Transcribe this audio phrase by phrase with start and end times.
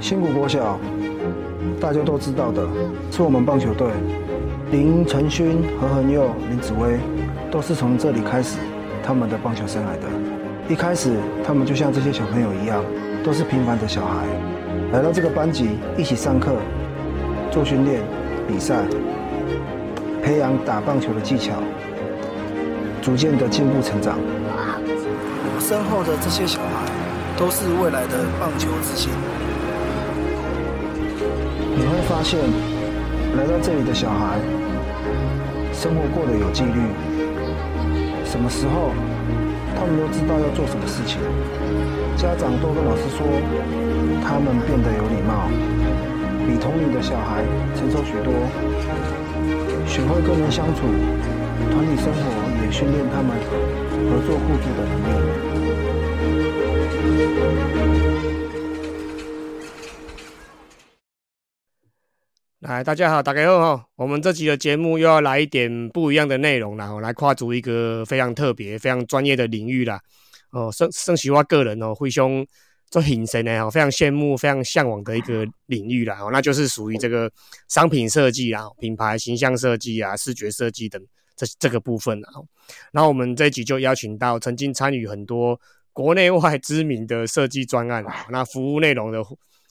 [0.00, 0.78] 新谷国小，
[1.78, 2.66] 大家都知道的，
[3.10, 3.88] 是我们棒球队。
[4.70, 6.98] 林晨勋、何恒佑、林子威，
[7.50, 8.58] 都是从这里开始
[9.02, 10.27] 他们的棒球生涯的。
[10.68, 11.10] 一开始，
[11.42, 12.84] 他们就像这些小朋友一样，
[13.24, 14.26] 都是平凡的小孩，
[14.92, 16.56] 来到这个班级，一起上课、
[17.50, 18.02] 做训练、
[18.46, 18.82] 比赛，
[20.22, 21.54] 培养打棒球的技巧，
[23.00, 24.18] 逐渐的进步成长。
[25.58, 26.84] 身后的这些小孩，
[27.38, 29.10] 都是未来的棒球之星。
[31.74, 32.38] 你会发现，
[33.38, 34.38] 来到这里的小孩，
[35.72, 36.80] 生活过得有纪律，
[38.26, 38.92] 什么时候
[39.78, 41.22] 他们都知道要做什么事情。
[42.16, 43.24] 家长都跟老师说，
[44.26, 45.46] 他们变得有礼貌，
[46.44, 47.44] 比同龄的小孩
[47.76, 48.34] 成熟许多，
[49.86, 50.82] 学会跟人相处，
[51.70, 52.18] 团体生活
[52.60, 53.38] 也训练他们
[54.10, 55.14] 合作互助的能力。
[62.78, 63.86] 来，大家好，大家好哈！
[63.96, 70.00] 我们这集的节目又要来一点不一样的内容啦，来跨足一个非常特别、非常专业的领域啦。
[70.52, 72.46] 哦，盛盛喜我个人哦，会兄
[72.88, 76.20] 做很神的哦，非常羡慕、非常向往的一个领域啦。
[76.20, 77.28] 哦，那就是属于这个
[77.66, 81.02] 商品设计啊、品牌形象设计啊、视觉设计等
[81.34, 82.30] 这这个部分啊。
[82.92, 85.60] 然后我们这一集就邀请到曾经参与很多
[85.92, 89.20] 国内外知名的设计专案，那服务内容的。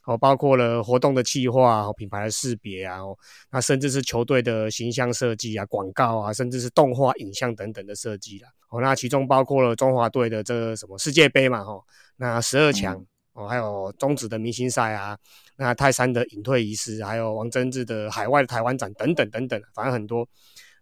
[0.07, 3.17] 哦，包括了活动的企划、品牌的识别啊，哦
[3.51, 8.47] 那甚至是球队的形象设计啊、广告啊，甚至是动画、影像等等的设计啦。
[8.69, 11.77] 哦，那其中包括了中华队的这个什么世界杯嘛，哈，
[12.15, 15.17] 那十二强哦，还有中职的明星赛啊，
[15.57, 20.25] 那泰山的隐退仪式，还有王贞治的海外的台湾展等等等等，反正很多。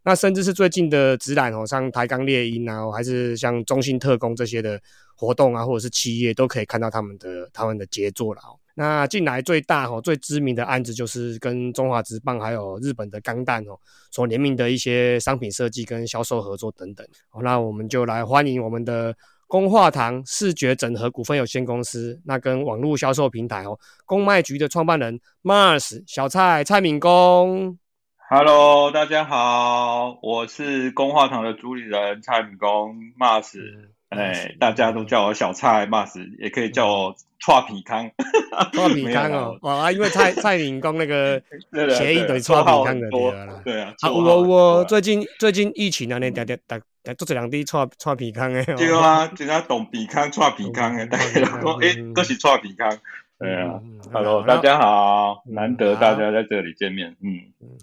[0.03, 4.79] 那甚至是最近的直览哦，像台钢猎鹰啊，还是像中信特工这些的
[5.15, 8.53] 活动啊，或者是企业，都可以看到他们的他们的杰作了哦。
[8.77, 13.79] 那近来最大哦、最知名的案子就是跟中华职棒还有日本的钢弹哦
[14.11, 17.07] 所联名的一些商品设计跟销售合作等等。
[17.29, 19.15] 好，那我们就来欢迎我们的
[19.47, 27.77] 工化堂视觉整合股份有限公司，那跟网络销售平台哦公卖局的创办人 Mars 小蔡蔡敏公。
[28.29, 33.53] Hello，大家好，我是工化堂的主理人蔡敏公 Mars。
[34.17, 38.09] 哎，大家都叫我小蔡 Mars，也可以叫我蔡皮康。
[38.73, 41.41] 蔡皮康哦， 啊，因为蔡蔡敏刚那个
[41.95, 43.61] 协议等于蔡皮康的对啦。
[43.63, 46.79] 对啊，我我最近最近疫情啊，那点点大
[47.17, 48.63] 做这两滴串串皮康诶。
[48.75, 52.89] 对啊，人家懂皮康串皮康诶， 大家都说诶，都是串皮康。
[53.37, 53.81] 对啊
[54.13, 57.35] ，Hello，大家好，难得大家在这里见面，嗯，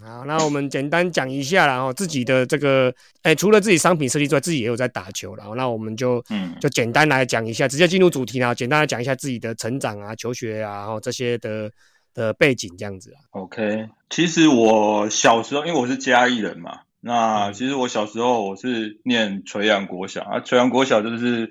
[0.02, 2.90] 好，那我们简单讲一下，然后自己的这个，
[3.20, 11.70] 哎，除了自己商品设计之外，自己也有在打球，然后那我们就，嗯，就简单来讲一下，直接进入主题啦，简单来讲一下自己的成长啊、求学啊，然后这些的
[12.14, 13.20] 的背景这样子啊。
[13.32, 21.50] OK，其实我小时候，因为我是嘉义人嘛，那其实我小时候我是念垂杨国小啊，垂杨国小就是。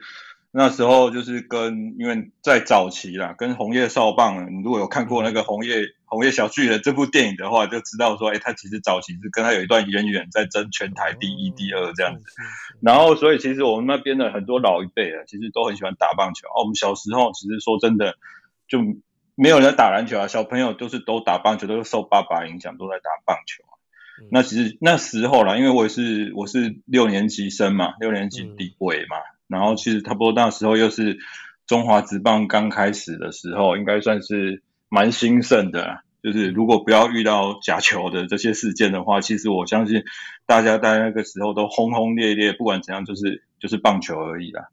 [0.54, 12.26] 那时候就是跟，因为在早期啦，跟红叶少棒，你如果有看过那个红叶红叶小巨人这部电影的话，就知道说，哎，他其实早期是跟他有一段渊源，在争全台第一、第二这样子。
[12.82, 16.50] 然后，所以其实我们那边的很多老一辈啊，其实都很喜欢打棒球。
[16.50, 18.18] 哦，我们小时候其实说真的，
[18.68, 18.80] 就
[19.36, 23.80] 没有人打篮球啊，小朋友都是都打棒球，都是受爸爸影响，都在打棒球啊。
[24.30, 29.16] 那其实那时候啦，因为我也是我是六年级生嘛，六年级底尾嘛。
[29.52, 31.20] 然后其实差不多那时候又是
[31.68, 36.00] 中华职棒刚开始的时候，应该算是蛮兴盛的。
[36.24, 40.04] 就是如果不要遇到假球的这些事件的话，其实我相信
[40.46, 44.70] 大家在那个时候都轰轰烈烈，不管怎样就是就是棒球而已啦。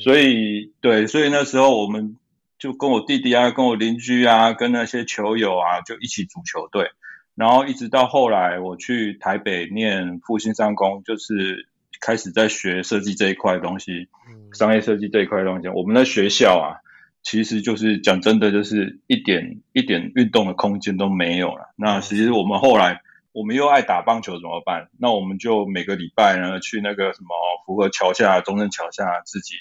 [0.00, 2.16] 所以对，所以那时候我们
[2.58, 6.90] 就跟我弟弟啊，跟我邻居啊，跟那些球友啊，就一起组球队。
[7.34, 11.68] 然后一直到后来我去台北念复兴商工，就是。
[12.00, 14.08] 开始在学设计这一块东西，
[14.52, 16.80] 商业设计这一块东西，我们的学校啊，
[17.22, 21.72] 其实就是讲真的，就是一点一点运动的空间都没有了。
[21.76, 23.00] 那其实我们后来，
[23.32, 24.88] 我们又爱打棒球怎么办？
[24.98, 27.28] 那我们就每个礼拜呢，去那个什么
[27.66, 29.54] 福和桥下、中正桥下自己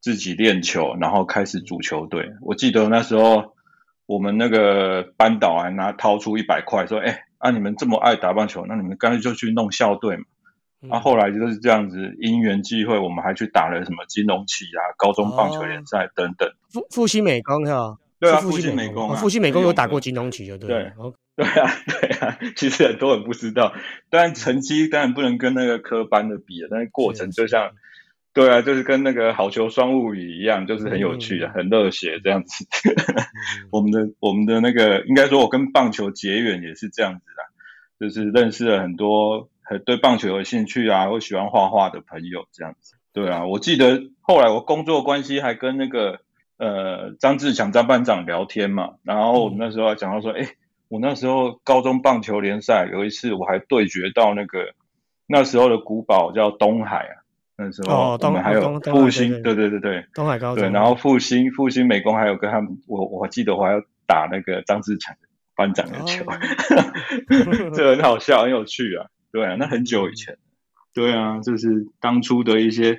[0.00, 2.32] 自己练球，然后开始组球队。
[2.40, 3.54] 我记得那时候，
[4.06, 10.24] 我们那个班导还拿掏出一百块说：“哎，啊你们这么爱打棒球，那你们干脆就去弄校队嘛。”
[10.88, 16.48] 那后来就是这样子因缘际会，我们还去打了什么金融旗啊、高中棒球联赛等等。
[16.70, 17.96] 复复兴美工是吧？
[18.20, 20.68] 对啊，复兴美工啊，复兴美工有打过金融旗就对。
[20.68, 20.92] 对，
[21.36, 23.72] 对啊， 对啊，其实很多人不知道，
[24.10, 27.70] 但成绩当然不能跟那个科班的比啊，但是过程就像。
[28.34, 32.66] 对啊，就是跟那个好球双物语一样，就是很有趣的，很热血这样子。
[33.70, 37.20] 我们的我们的那个，应该说，我跟棒球结缘也是这样子
[38.00, 39.48] 的，就是认识了很多很
[39.84, 42.96] 对棒球有兴趣啊，或喜欢画画的朋友这样子。
[43.12, 46.20] 对啊，我记得后来我工作关系还跟那个
[46.58, 50.48] 呃张志强张班长聊天嘛，然后那时候还讲到说，哎，
[50.88, 54.74] 我那时候高中棒球联赛有一次我还对决到那个
[55.26, 57.24] 那时候的古堡叫东海啊。
[57.56, 65.14] 那时候我们还有复兴，对对对对，东海高中，对，然后复兴复兴美工还有跟他们，我我记得我还要打那个张志强
[65.54, 66.24] 班长的球，
[67.72, 70.38] 这很好笑，很有趣啊，对啊，那很久以前，
[70.94, 72.96] 对啊，就是当初的一些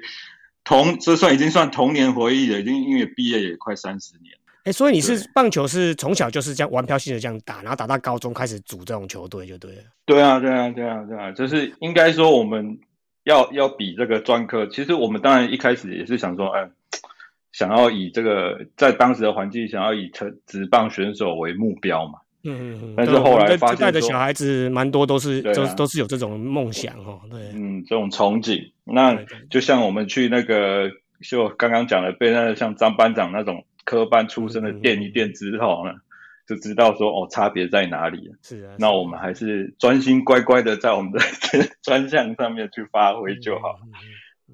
[0.65, 4.35] 童，这算已经算童年回忆了，已经因为毕业也快三十年，
[4.65, 12.77] 哎，所以你是棒球是从小就是这样玩票性的这样打，然后打到高中开始组这种球队就对了，对啊对啊对啊对啊，就是应该说我们。
[13.25, 16.69] 要要比这个专科，其实我们当然一开始也是想说，哎，
[17.53, 22.19] 想要以这个在当时的环境，想要以成职棒选手为目标嘛。
[22.45, 22.93] 嗯。
[22.95, 27.19] 但是后来发现，的小孩子蛮多都是都都是有这种梦想哦。
[27.29, 27.39] 对。
[27.53, 28.71] 嗯，这种憧憬。
[28.85, 29.17] 那
[29.49, 30.89] 就像我们去那个，
[31.21, 35.93] 就刚刚讲的，被那个像张班长那种科班出身的垫一垫之后呢。
[36.47, 41.19] 就知道说哦，差别在哪里是啊，那我们还是专心乖乖的在我们的
[41.81, 43.79] 专项上面去发挥就好。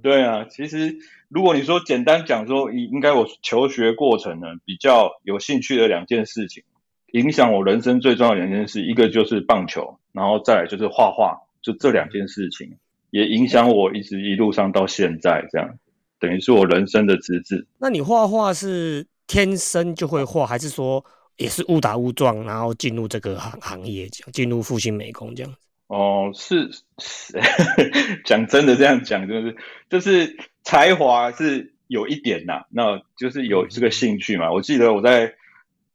[0.02, 0.96] 对啊，其实
[1.28, 6.64] 如果你说简单讲说，应该我求学过程呢比较有兴趣的两件事情，
[7.12, 12.72] 影响我人生最重要的两件事，一个就是棒球，然后再来就是画画，就这两件事情
[13.10, 15.78] 也影响我一直一路上到现在这样，
[16.20, 17.66] 等于是我人生的资质。
[17.78, 21.04] 那你画画是天生就会画，还是说？
[21.38, 25.58] 也是误打误撞，然后进入这个行行业，进入复兴美工这样子。
[25.88, 26.70] 哦，是
[27.00, 27.34] 是，
[28.26, 29.56] 讲真的这样讲，就是
[29.90, 34.52] 就是才华是有一点呐，那就是有这个兴趣嘛。
[34.52, 35.34] 我记得我在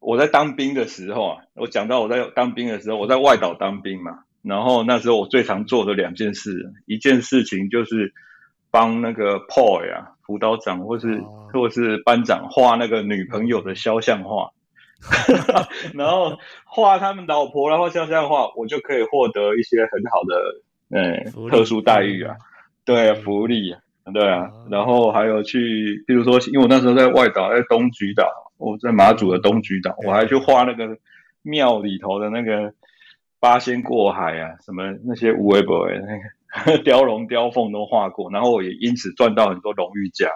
[0.06, 8.14] 我在当兵的时候啊，我讲到我在当兵的时候，我在外岛当兵嘛，然后那时候我最常做的两件事，一件事情就是
[8.70, 11.20] 帮那个 Paul 呀辅导长或是
[11.52, 14.52] 或是班长画那个女朋友的肖像画。
[15.92, 22.36] 然后画他们老婆，然后像这样画，我就可以获得一些很好的嗯特殊待遇啊，
[22.84, 23.74] 对福利，
[24.12, 24.50] 对啊。
[24.70, 28.26] 然后还有去，比如说，因为我那时候在外岛，在东莒岛，
[28.58, 30.96] 我在马祖的东莒岛，我还去画那个
[31.42, 32.72] 庙里头的那个
[33.40, 40.30] 八仙过海啊，什么那些无为不为那个 雕龙雕凤都画过，然后我也因此赚到很多荣誉奖，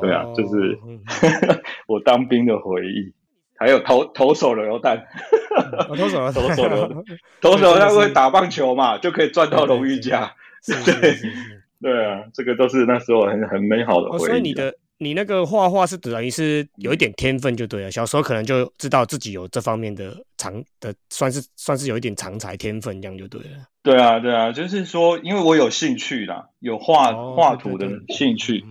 [0.00, 0.78] 对啊，就是
[1.88, 3.12] 我当兵的回忆。
[3.58, 5.06] 还有投投手榴弹，
[5.88, 7.04] 投手 投手榴
[7.40, 10.30] 投手他会打棒球嘛，就可以赚到荣誉奖。
[10.66, 11.14] 对
[11.80, 14.20] 对啊，这个都是那时候很很美好的回忆。
[14.26, 23.48] 所以你的你那个画画是等于是有一点天分就对了，小时候可能就知道自己有这方面的长的，算是算是有一点长才天分这样就对了。
[23.82, 28.64] 对啊对啊，就是说因为我有兴趣啦，有画画图的兴趣。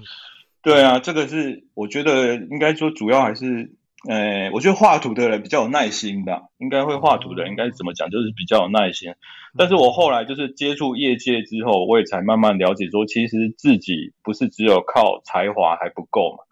[0.61, 3.71] 对啊，这个是我觉得应该说主要还是。
[4.07, 9.13] 呃，我觉得画图的人比较有耐心的，应该会画图的人应该怎么讲，就是比较有耐心。
[9.57, 16.43] 但是我后来就是接触业界之后，我也才慢慢了解说，其实自己不是只有靠才华还不够嘛，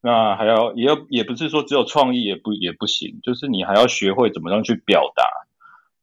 [0.00, 5.24] 那还要也要也不是说只有创意也不也不行，就是你还要学会怎么样去表达。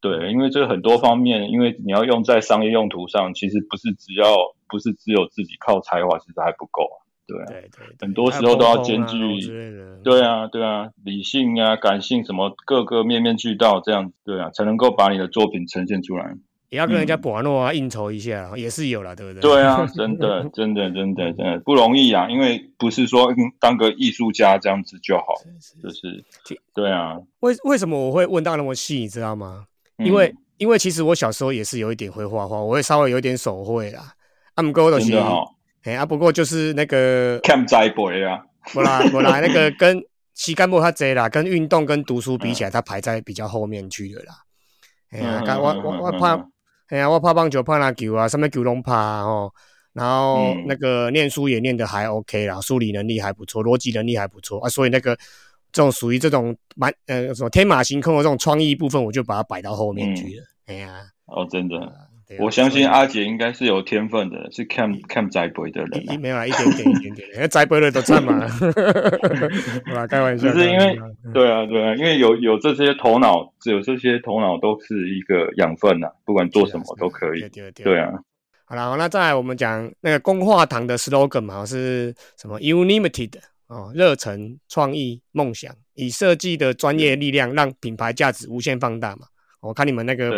[0.01, 4.25] 对，因为这个很多方面，因为你要用在商业用途上，其实不是只要
[4.67, 7.00] 不是只有自己靠才华，其实还不够
[7.39, 7.45] 啊。
[7.47, 9.17] 对很多时候都要兼具，
[10.03, 16.35] 对啊对啊，理性啊感性什么各个面面俱到这样，对啊，才能够把你的作品呈现出来。
[16.69, 19.41] 也要跟人家玩诺啊应酬一下，也是有了，对不对？
[19.41, 23.27] 对啊， 真的真的真的真的不容易啊，因为不是说
[23.59, 25.25] 当个艺术家这样子就好，
[25.83, 26.23] 就是
[26.73, 27.17] 对啊。
[27.41, 29.65] 为为什么我会问到那么细，你知道吗？
[29.97, 34.13] 因为因为其实我小时候也是有一点会画画，我会稍微有点手绘啦。
[34.55, 35.43] I'm g o 真的哈。
[35.83, 38.39] 哎啊，不过就是那个看栽培啊，
[38.73, 40.01] 不啦 不啦，那个跟
[40.35, 44.33] 膝盖木他贼啦，跟运动跟读书比起来，他排在比较后面去的啦。
[45.09, 46.35] 哎呀，我我我怕，
[46.87, 49.51] 哎呀，我怕棒球，怕篮球啊，什么球拢怕哦。
[49.93, 54.69] 然后那个念书也念得还 OK 啦，梳理能力还不错，逻辑能力还不错啊。
[54.69, 55.17] 所以那个
[55.73, 60.43] 这种属于这种蛮呃什么天马行空的这种创意部分，我就把它摆到后面去了。
[60.67, 61.75] 哎呀，哦，真的。
[62.39, 66.19] 我相信阿杰应该是有天分的，是 cam cam 栽培的人。
[66.19, 68.39] 没有啦，一点点一点点，栽培的都占嘛。
[69.85, 70.47] 好啦，开玩笑。
[70.47, 70.97] 就是因为
[71.33, 77.49] 对啊对啊，因为有有这些头脑，有这些头脑都是一个养分呐，不管做什么都可以。
[77.83, 78.11] 对啊。
[78.65, 83.33] 好了，那再来我们讲那个工化堂的 slogan 嘛，是什么？Unlimited
[83.67, 89.27] 哦，热忱、创意、梦想，以设计的专业力量让品牌价值无限放大嘛。
[89.61, 90.31] 我看你们那个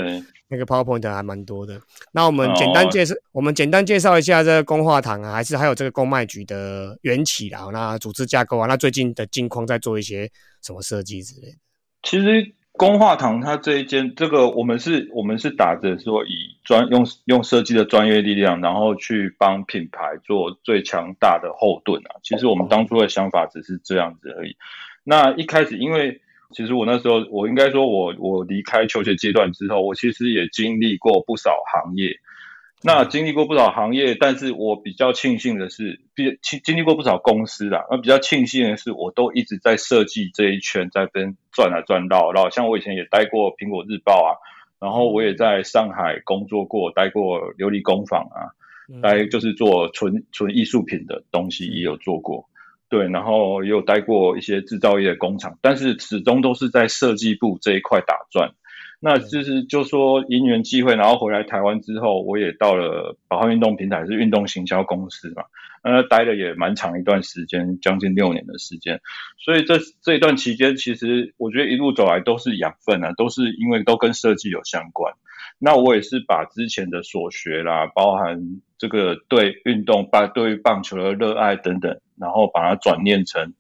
[0.50, 1.80] 那个 PowerPoint 还蛮多的。
[2.12, 7.68] 那我们简单介绍，我们简单介绍一下这个工化堂啊，还是还有这个公卖局的缘起啦。
[7.72, 10.30] 那组织架构啊，那最近的境况在做一些
[10.62, 11.58] 什么设计之类的。
[12.04, 12.54] 其实。
[12.76, 22.18] 工化堂，它这一间，这个我们是，我们是打着说以专用用设计的专业力量，然后去帮品牌做最强大的后盾啊。
[22.24, 24.58] 其实我们当初的想法只是这样子而已。
[25.04, 26.20] 那一开始，因为
[26.54, 32.20] 其实我那时候，我应该说，我我离开求学阶段之后，我其实也经历过不少行业。
[32.86, 37.86] 那经历过不少行业，但是我比较庆幸的是，比经经历过不少公司啦。
[37.90, 42.34] 那比较庆幸的是，我都一直在设计这一圈，在边转来转到。
[42.34, 44.36] 然后像我以前也待过苹果日报啊，
[44.80, 48.52] 然后我也在上海工作过，待过琉璃工坊啊，
[49.02, 52.50] 待就是做纯纯艺术品的东西也有做过。
[52.94, 58.52] 对，然后也有待过一些制造业的工厂，但是始终都是在设计部这一块打转。
[59.00, 65.46] 那就是就说因缘际会，然后回来台湾之后，我也到了宝汉运动平台，是运动行销公司嘛，
[65.84, 69.02] 那待了也蛮长一段时间，将近六年的时间。
[69.44, 75.16] 所以这这一段期间，其实我觉得一路走来都是养分啊，都是因为都跟设计有相关。
[75.64, 83.54] 那我也是把之前的所学啦，包含这个对运动、把对棒球的热爱等等，然后把它转念成，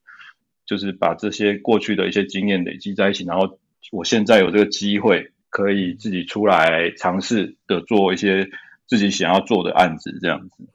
[0.65, 3.57] 就是把这些过去的一些经验累积在一起，然后
[3.91, 5.29] 我现在有这个机会。
[5.55, 8.49] 可以自己出来尝试的做一些
[8.87, 10.67] 自己想要做的案子，这样子，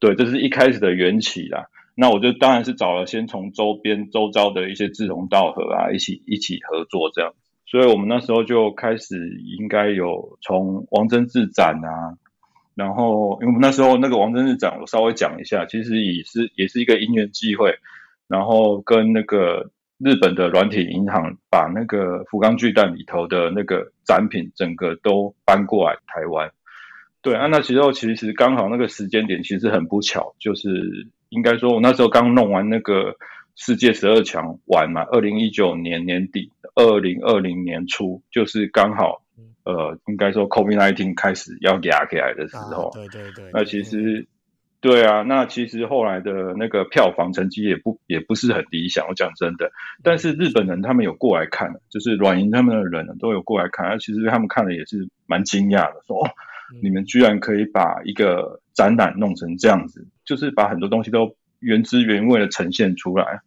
[0.00, 1.66] 对，这是一开始的缘起啦。
[1.94, 7.32] 那我就当然是找了先从周边周遭的一些志同道合啊，一起一起合作这样。
[7.74, 12.14] 所以我们那时候就开始应该有从王贞治展啊，
[12.76, 17.74] 然后因为我们那时候那个王贞治展，我稍微讲一下，其实也是也是一个因缘际会，
[18.28, 19.72] 然后跟那个。
[19.98, 26.50] 日本的软体银行把那个福冈巨蛋里头的那个展品整个都搬过来台湾，
[27.22, 33.14] 对啊，那其实其实刚好那个时间点其实很不巧，就是应该说我那时候刚弄完那个
[33.56, 39.22] 世界十二强完嘛，二零一九年年底，二零二零年初，就是刚好
[39.64, 44.26] 呃，应该说 COVID nineteen 开始要压起来的时候，对对对，那其实。
[44.80, 49.72] 对啊，那其实后来的那个票房成绩也不也不是很理想，我讲真的。
[50.02, 56.28] 但是日本人他们有过来看，就是软银他们的人都有过来看，其实他们看了也是蛮惊讶的，说
[56.82, 61.34] 你们居然可以把一个展览弄成这样子，就是把很多东西都
[61.64, 63.40] 原汁原味的呈现出来。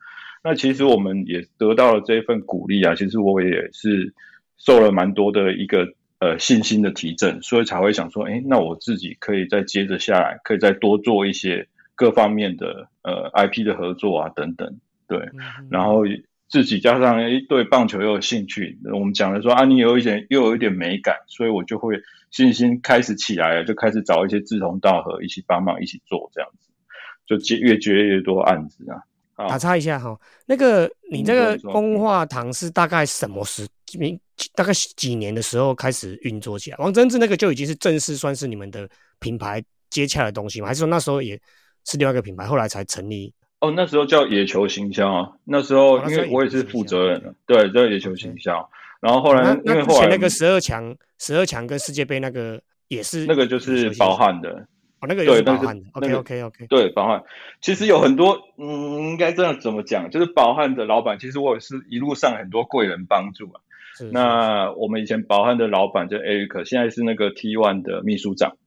[0.43, 4.13] 那其实我们也得到了这一份鼓励啊，其实我也是
[4.57, 5.93] 受了蛮多的一个。
[6.19, 15.29] 呃，信心的提振，所以才会想说，哎，那我自己可以再接着下来，可以再多做一些各方面的呃 IP 的合作啊，等等，对，
[15.69, 16.05] 然后
[16.49, 26.66] 自己加上哎对棒球又有兴趣，我们讲的说啊，你有一点又有一点美感，所以我就会信心开始起来了，就开始找一些志同道合一起帮忙一起做这样子，
[27.27, 28.97] 就接越接越多案子啊。
[29.47, 33.67] 打岔一下哈，那个你这个工化堂是大概什么时？
[34.53, 36.77] 大概几年的时候开始运作起来？
[36.77, 40.67] 王贞治那个就已经是正式算是你们的品牌接洽的东西吗？
[40.67, 41.39] 还是说那时候也
[41.85, 43.33] 是另外一个品牌，后来才成立？
[43.59, 45.29] 哦，那时候叫野球行销啊。
[45.45, 48.67] 那时候因为我也是负责人，对，叫野球行销。
[48.99, 54.67] 然后后来因为后来那个十二强、十二强跟世界杯那个也是那个就是包含的。
[54.99, 57.23] 哦，那个也是宝汉的，OK OK OK，对，保汉
[57.61, 60.09] 其实有很多，嗯，应该这样怎么讲？
[60.09, 63.61] 就是保汉的老板，其实我也是一路上很多贵人帮助啊。
[64.11, 68.57] 那我们以前保汉的老板就 Eric，现在是那个 T One 的秘书长，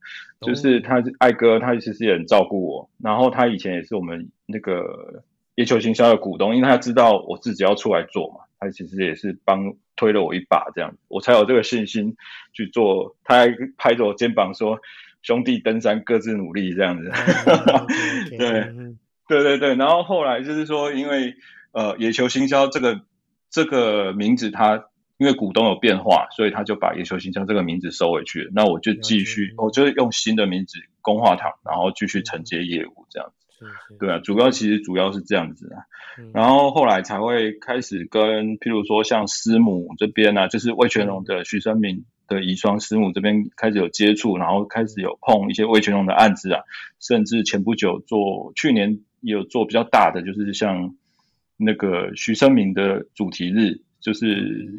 [0.41, 2.91] 就是他艾哥，他其实也很照顾我。
[3.03, 5.25] 然后他以前也是我们那个
[5.57, 12.17] 叶球行销的股东，因为他知道我自己要出来做嘛，他其实也是帮推了我一把，这样我才有这个信心
[12.53, 13.17] 去做。
[13.25, 14.79] 他还拍着我肩膀说。
[15.23, 17.11] 兄弟登山各自努力这样子，
[18.31, 18.73] 对
[19.29, 19.75] 对对对。
[19.75, 21.35] 然后后来就是说，因为
[21.73, 23.01] 呃野球行销这个
[23.51, 24.85] 这个名字，它
[25.19, 28.51] 因为股东有变化，所以他就把野球行销这个名字收回去了。
[28.55, 33.67] 那我就继续，我就用新的名字工化堂，然后继续承接业务这样子。
[33.99, 35.85] 对啊，主要其实主要是这样子啊。
[36.33, 42.07] 然后后来才会开始跟譬如说像师母这边呢，就是魏全龙的徐生明。
[42.31, 46.63] 的遗孀师母这边开始有接触，然后开始有碰一些魏全龙的案子啊，
[47.01, 50.95] 甚至前不久做去年有做比较大的，就是像
[51.57, 54.77] 那个徐生明的主题日，就是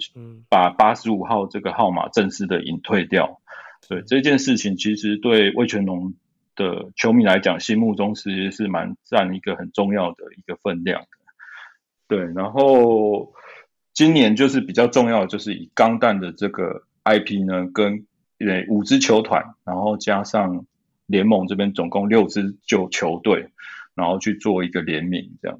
[0.48, 3.42] 把八十五号这个号码正式的隐退掉。
[3.90, 6.14] 对这件事情，其实对魏全龙
[6.56, 11.08] 的球迷来讲，心目中其实是蛮占一个很重要的一个分量的。
[12.08, 13.34] 对，然后。
[13.94, 18.06] 今年就是比较重要的，就是以钢弹的这个 IP 呢，跟
[18.40, 20.66] 呃五支球团，然后加上
[21.06, 23.48] 联盟这边总共六支就球队，
[23.96, 25.60] 然后去做一个联名这样。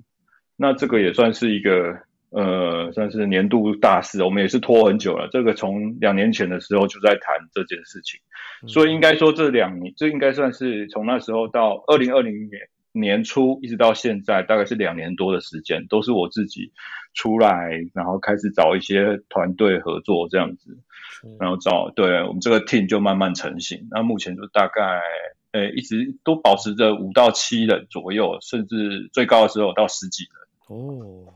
[0.56, 1.98] 那这个也算是一个
[2.30, 4.24] 呃，算是年度大事。
[4.24, 8.20] 我们也是拖很久了，这个从两年前的时候就在谈这件事情，
[8.68, 12.62] 所以应该说这两年，这应该算是从那时候到二零二零年。
[12.94, 16.74] 年初一直到现在，大概是两年多的时间，都是我自己
[17.14, 20.78] 出来，然后开始找一些团队合作这样子，
[21.40, 23.88] 然后找对我们这个 team 就慢慢成型。
[23.92, 25.00] 那目前就大概，
[25.52, 30.78] 呃，一直都保持着五到七人左右，甚至最高的时候到十几人。
[30.78, 31.34] 哦，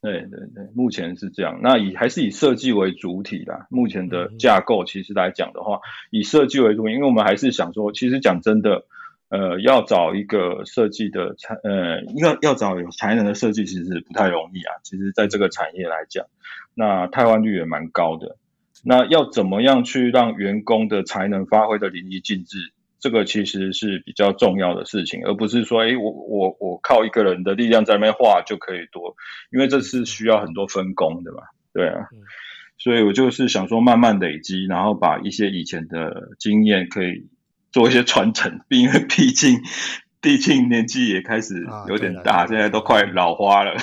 [0.00, 1.60] 对对对，目前是这样。
[1.62, 3.66] 那以还是以设计为主体啦。
[3.68, 5.80] 目前的架构其实来讲的话，
[6.10, 8.86] 以设计为主，因为我们还是想说，其实讲真的。
[9.30, 14.76] 呃，要找一个设计的才，呃，要要找有才能的设计，其实不太容易啊。
[14.82, 16.24] 其实，在这个产业来讲，
[16.74, 18.38] 那汰换率也蛮高的。
[18.84, 22.72] 那要怎么样去让员工的才能发挥的淋漓尽致？
[23.00, 29.14] 这个其实是比较重要的事情，而不是说，哎，我我我靠一个人的力量在那边画就可以多，
[29.52, 31.42] 因为这是需要很多分工的嘛。
[31.74, 32.08] 对啊，
[32.78, 37.28] 所以我就是想说，慢慢累积，然后把一些以前的经验可以。
[37.72, 39.60] 做一些传承，因为毕竟
[40.20, 43.76] 毕竟年纪也开始有点大，现在都快老花了。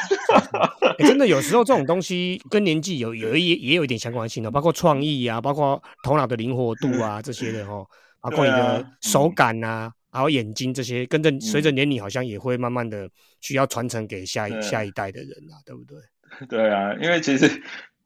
[1.00, 7.88] 真的有时候这种东西跟年纪有有一也有一点相关性的，包括创意啊，包括头脑的灵活度啊 这些的哦，
[8.22, 16.48] 包括你的手感啊，还有眼睛这些，跟着随着年龄好像也会慢慢的需要传承给下一下一代的人啊，对不对？
[16.50, 17.50] 对啊，因为其实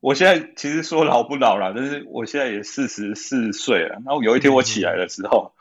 [0.02, 5.52] 我现在其实说老不老了，但是我现在也四十四岁了，然后有一天我起来的时候。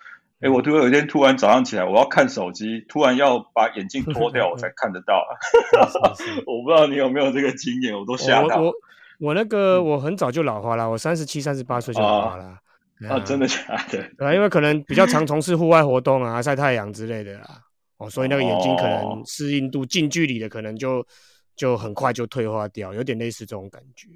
[0.40, 5.24] 哎，我突然有一天突然早上起来，我要看手机，突然要把眼镜脱掉，我 才看得到。
[6.46, 8.61] 我不知道你有没有这个经验，我都吓到。
[8.61, 8.72] 我
[9.18, 12.57] 我那个我很早就老花了，我三十七、三十八岁就老花了。
[13.09, 13.57] 啊，真的假
[13.90, 13.98] 的？
[14.24, 17.61] 啊，因为可能比较常从事户外活动啊，晒太阳之类的啦。
[17.96, 21.05] 哦，所以那个眼睛可能适应度近距离的可能就
[21.57, 24.09] 就很快就退化掉，有点类似这种感觉。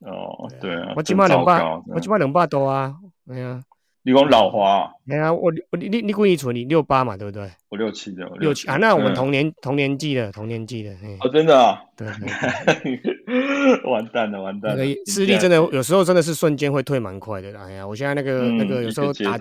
[0.00, 0.94] 哦，对啊。
[0.96, 1.62] 我起码两百，
[1.94, 2.92] 我起码两百多啊。
[3.30, 3.62] 哎呀。
[4.02, 4.90] 你讲老花？
[5.10, 7.50] 哎呀，我我你你你估计存你六八嘛，对不对？
[7.68, 10.90] 我六七的，六七啊，那我们同年同年纪的，同年纪的。
[11.20, 11.82] 哦，真的啊？
[11.96, 12.06] 对。
[13.90, 14.84] 完蛋了，完蛋了！
[15.06, 17.58] 视力真的有时候真的是瞬间会退蛮快的。
[17.60, 19.36] 哎呀，我现在那个那个有时候打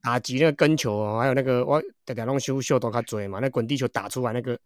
[0.00, 4.56] 打击那个跟球，还有那个我大家弄修修都较追嘛，那滚地球打出来那个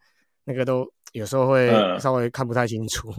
[0.44, 3.10] 那个都有时候会稍微看不太清楚。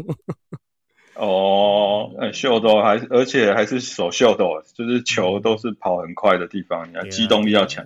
[1.19, 7.86] 哦，秀逗还而且还是手秀逗，就是球都是跑很快的地方，你要机动力要强。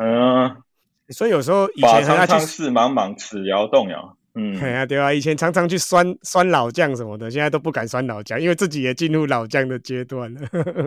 [0.00, 0.56] 嗯，
[1.10, 4.16] 所以有时候以前常常事忙忙，此摇动摇。
[4.34, 10.40] 嗯，对啊，对啊，以前常常去酸酸老将什么的，现在都不敢酸老将，因为自己也进入老将的阶段了。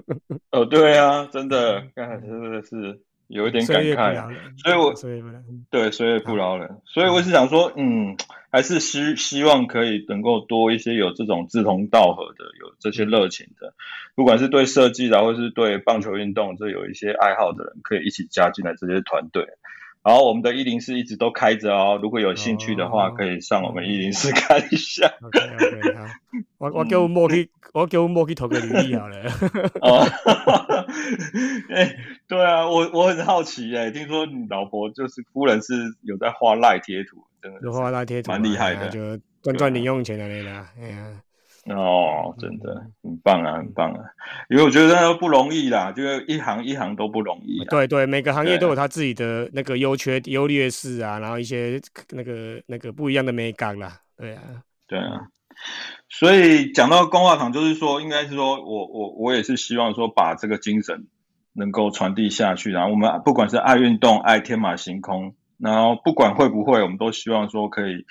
[0.52, 3.00] 哦，对啊，真的，真的是。
[3.28, 4.94] 有一点感慨，所以我
[5.70, 8.16] 对，所以不饶人，所以我是想说，嗯，
[8.50, 13.74] 还是希希望可以能够多一些有这种志同道合的，有这些热情的，
[14.16, 19.46] 不管是对设计的，或是对棒球运动这有一些爱好的人，可以一起加进来这些团队。
[20.08, 25.06] 然后我们的一零四一直都开着哦，如果有兴趣的话，可以上我们一零四 看一下。
[25.22, 26.06] OK OK，好，
[26.60, 29.18] 我我叫莫去，我叫莫去投个履历好了。
[29.82, 30.08] 哦，
[31.76, 40.50] 哎，对啊，我我很好奇哎，听说你老婆就是夫人是有在画赖贴图，真的，画赖贴图，蛮厉害的，就赚赚零用钱的那个，
[40.82, 41.22] 哎呀。
[41.70, 44.00] 哦，真的很棒啊，很棒啊！
[44.50, 47.62] 因为我觉得那不容易啦，就是一行一行都不容易。
[47.70, 51.78] 对对，每个行业都有他自己的那个优缺优劣势啊，然后一些
[52.12, 54.00] 那个那个不一样的美感啦。
[54.16, 54.42] 对啊，
[54.88, 55.28] 对啊。
[56.10, 61.08] 所以讲到工画厂，就是说，应该是说我我我也是希望说，把这个精神
[61.54, 62.72] 能够传递下去。
[62.72, 68.06] 然后我们不管是爱运动、爱天马行空，然后不管会不会，我们都希望说可以。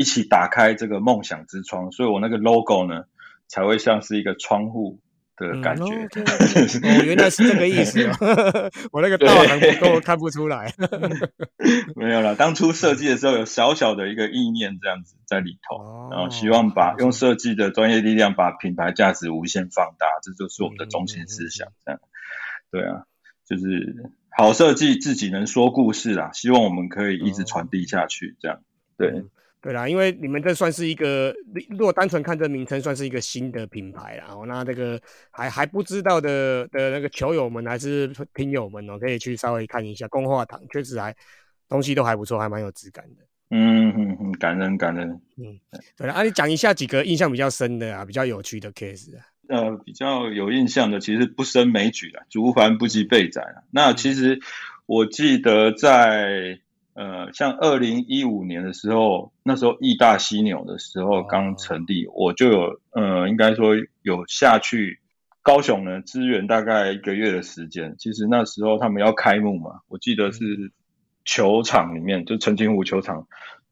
[0.00, 3.04] 一起打开这个梦想之窗，所以我那个 logo 呢，
[3.48, 4.98] 才会像是一个窗户
[5.36, 5.84] 的感觉。
[5.84, 10.72] 哦，原来是这个意思哦， 我那个道行不够，看不出来。
[11.96, 21.68] 没有了，当初设计的时候有小小的一个意念这样子在里头，然后希望把用设计的专业力量把品牌价值无限放大，这就是我们的中心思想。
[21.84, 22.00] 这样，
[22.70, 23.04] 对啊，
[23.46, 28.34] 就是好设计自己能说故事啊，希望我们可以一直传递下去。
[28.40, 28.62] 这样，
[28.96, 29.26] 对。
[29.62, 31.34] 对啦，因为你们这算是一个，
[31.68, 34.28] 如果单纯看这名称，算是一个新的品牌啦。
[34.30, 34.98] 哦，那这个
[35.30, 41.14] 还还不知道的的那个球友们还是听友们哦，可以去稍微看一下工化堂，确实还
[41.68, 43.26] 东西都还不错，还蛮有质感的。
[43.50, 45.10] 嗯嗯嗯，感人感人。
[45.36, 45.60] 嗯，
[45.94, 49.26] 对了，啊，你讲一下几个印象比较深的啊，比较有趣的 case 啊。
[49.50, 53.60] 呃，比较有印象的，其实不胜枚举了，竹凡不及备载啊。
[53.70, 54.40] 那其实
[54.86, 56.60] 我记得在。
[57.00, 64.98] 呃，像二零一五年的时候，那时候义大犀牛的时候刚成立，我就有呃，应该说有下去
[65.40, 67.96] 高雄呢支援大概一个月的时间。
[67.98, 70.72] 其实那时候他们要开幕嘛，我记得是
[71.24, 73.26] 球场里面就澄清湖球场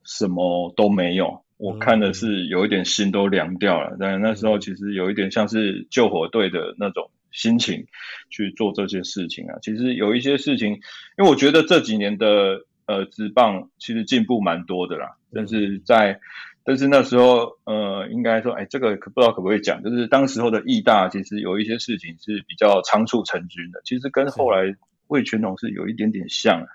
[0.04, 3.94] 什么都没有，我看的是有一点心都凉掉了。
[4.00, 7.84] 但那时候其实有一点像是救火队的那种心情
[8.30, 9.58] 去做这些事情啊。
[9.60, 10.72] 其实有一些事情，
[11.18, 12.64] 因为我觉得这几年的。
[12.88, 16.20] 呃，职棒其实进步蛮多的啦，但是在
[16.64, 24.74] 但是那时候，呃，应该说，哎，这个可不知道可不可以讲，就是当时候的义大其实有一些事情是比较仓促成军的，其实跟后来
[25.08, 26.66] 魏全龙是有一点点像，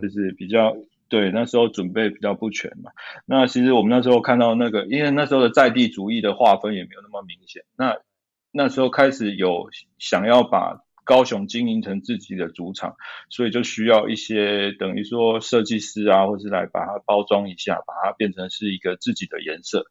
[0.00, 0.76] 就是比较
[1.08, 2.92] 对那时候准备比较不全嘛。
[3.24, 7.96] 那其实我们那时候看到那个，因为那时候的在地主义的划分也没有那么明显，那
[8.52, 10.85] 那时候开始有想要把。
[11.06, 12.96] 高雄经营成自己的主场，
[13.30, 19.86] 所以就需要一些等于说设计师啊，或是来把它包装一下，把它变成是一个自己的颜色。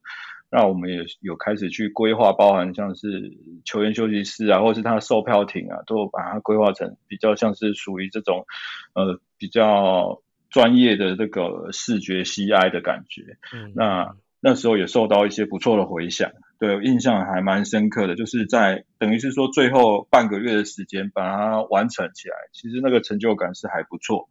[0.52, 8.46] 那我们也有开始去规划，包含像是球员休息室啊，或是他的售票亭啊，都把它规划成比较像是属于这种
[8.94, 13.38] 呃比较专业的这个视觉 CI 的感觉。
[13.54, 16.32] 嗯那那时候也受到一些不错的回响。
[16.58, 24.30] 对，印象还蛮深刻的，就是在等于是说最后半个月的时间把它完成起来，其实那个成就感是还不错。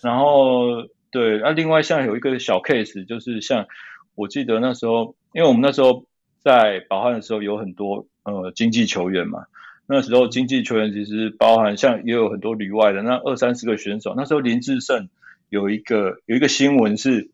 [0.00, 3.66] 然后对，那另外像有一个小 case，就是像
[4.14, 6.06] 我记得那时候，因为我们那时候
[6.38, 9.46] 在保汉的时候有很多呃经济球员嘛，
[9.88, 15.08] 那时候经济球员其实包含像也有很多旅外的，那二三十个选手，那时候林志胜
[15.48, 17.30] 有一个有一个新闻是，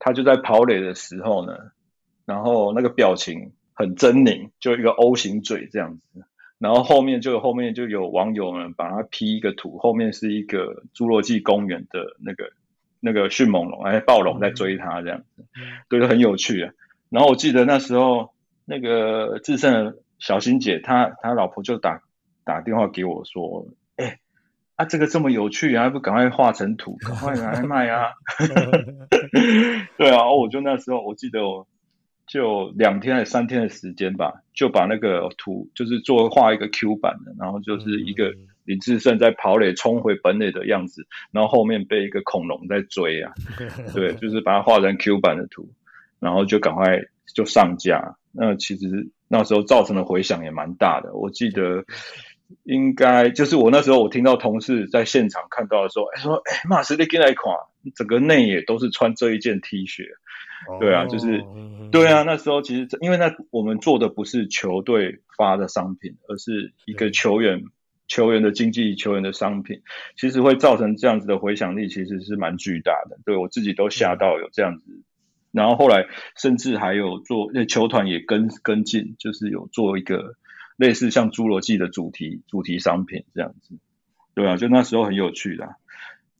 [0.00, 1.56] 他就在跑垒的时候呢，
[2.26, 3.52] 然后那个表情。
[3.74, 6.24] 很狰狞，就一个 O 型嘴这样子，
[6.58, 12.52] 然后后面就后面就有网友呢把它 P 一个图，后面是一个侏罗纪公园的那个
[13.00, 15.44] 那个迅猛龙，哎，暴龙在追他这样子，
[15.88, 16.72] 对，就很有趣啊。
[17.10, 18.32] 然后我记得那时候
[18.64, 22.00] 那个智胜小新姐，她她老婆就打
[22.44, 24.20] 打电话给我说，哎，
[24.76, 28.12] 啊这个这么有趣啊，不赶快画成图，赶快拿来卖啊。
[29.98, 31.66] 对啊，我就那时候我记得我。
[32.26, 38.32] 就两天还是三天的时间吧，就把那个图就是做画一个 Q 版的，然后就是一个
[38.64, 43.32] 林志胜在跑垒冲回本垒的样子，然后后面被一个恐龙在追啊，
[43.94, 45.68] 对，就是把它画成 Q 版的图，
[46.18, 46.98] 然后就赶快
[47.34, 48.16] 就上架。
[48.32, 51.84] 那其实那时候造成的回响也蛮大的，我记得
[52.64, 57.56] 应该就是我那时候我听到同事在现场看到的时候，哎说哎马斯利进来款，
[57.94, 60.04] 整个内也都是穿这一件 T 恤。
[60.80, 61.44] 对啊，就是
[61.92, 67.64] 对啊，那时候其实因为那我们做的不是球队发的商品，而是一个球员
[68.08, 69.82] 球员的经济球员的商品，
[70.16, 73.18] 其实会造成这样子的回响力，其实是蛮巨大的。
[73.26, 75.02] 对我自己都吓到有这样子，
[75.52, 80.34] 然后后来甚至还有做那球团也跟跟进，就是有做一个
[80.76, 83.76] 类似像侏罗纪的主题主题商品这样子。
[84.34, 85.76] 对啊，就那时候很有趣的。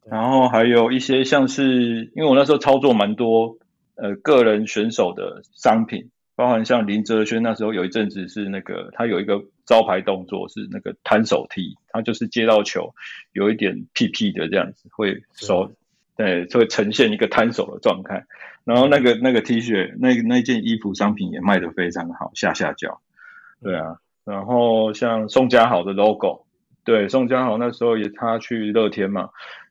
[0.08, 3.58] 然后还有一些像是因为我那时候操作蛮多。
[3.96, 12.92] 呃，个人选手的商品，包含像林哲轩那时候有一阵子是那个，他有一个招牌动作是那个摊手踢，他就是接到球
[13.30, 15.76] 有一点屁屁的这样子，会手
[16.16, 18.26] 对，就会呈现一个摊手的状态。
[18.64, 23.00] 然后那个那个 T 恤，那那件衣服商品也卖得非常好，下下脚。
[23.62, 26.46] 对啊，然后像宋家豪的 logo，
[26.84, 29.30] 对，宋家豪那时候也他去乐天嘛。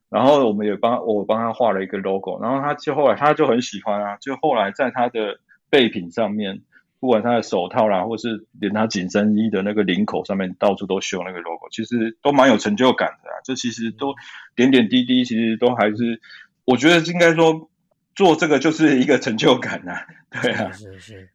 [0.10, 5.40] 然后我们也帮我帮他画了一个 logo，然后他就后来他就很喜欢啊，就后来在他的
[5.72, 6.62] 备品上面，
[7.00, 13.42] 不管他的手套啦，或是连他紧身衣的那个领口上面，到处都绣那个 logo，其实都蛮有成就感的啊。
[13.44, 14.14] 这其实都
[14.56, 16.22] 点点滴滴，其实都还是
[16.64, 17.72] 我觉得应该说
[18.14, 19.94] 做这个就是一个成就感呐。
[20.44, 21.30] 对啊，是是。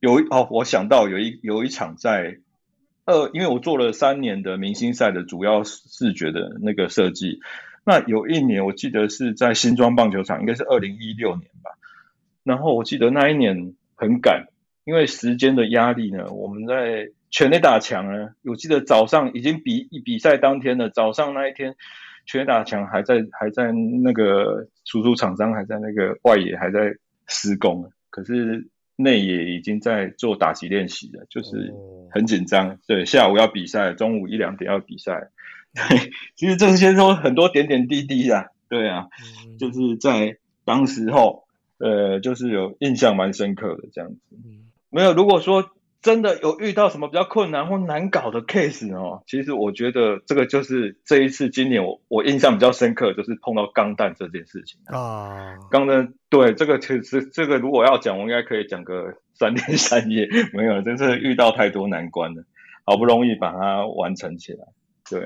[0.00, 2.38] 有哦，我想到有一有一场在
[3.06, 7.38] 二，因为我做了三年的明星赛的主要视觉的那个设计，
[7.84, 11.70] 那有一年我记得是在新庄棒球场，应该是二零一六年吧。
[12.42, 14.48] 然后我记得那一年很赶，
[14.84, 21.76] 因为时间的压力呢，我们在全垒打墙呢，我记得早上已经比比赛当天的早上那一天，
[22.26, 26.96] 全垒打墙还在还在那个输出厂商还在那个外野还在
[27.28, 28.66] 施工，可是。
[28.96, 31.72] 内也已经在做打击练习了，就是
[32.10, 32.78] 很紧张。
[32.86, 35.30] 对，下午要比赛，中午一两点要比赛。
[35.74, 38.46] 对，其实这些都很多点点滴滴啊。
[38.68, 39.06] 对啊，
[39.58, 41.44] 就是在当时候，
[41.78, 44.18] 呃，就是有印象蛮深刻的这样子。
[44.90, 45.70] 没有，如果说。
[46.06, 49.24] 真的有遇到什么比较困难或难搞的 case 哦？
[49.26, 55.56] 其实我觉得这个就是这一次今年我我印象比较深刻，就是碰到钢弹这件事情啊。
[55.68, 60.28] 钢弹对这个其实这个如果要讲，我应该可以讲个三天三夜。
[60.54, 62.44] 没有，真是遇到太多难关了，
[62.84, 64.60] 好不容易把它完成起来。
[65.10, 65.20] 对，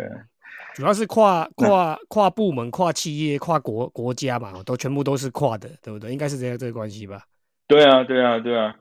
[0.74, 6.10] 主要是跨跨跨部门、跨企业、跨国国家嘛，都全部都是跨的，对不对？
[6.10, 7.24] 应该是这样这个关系吧？
[7.68, 8.74] 对啊，对啊，对啊。